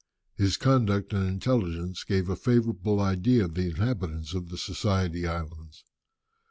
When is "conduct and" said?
0.57-1.27